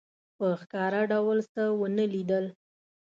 په 0.37 0.47
ښکاره 0.59 1.01
ډول 1.11 1.37
څه 1.53 1.63
ونه 1.79 2.05
لیدل. 2.13 2.45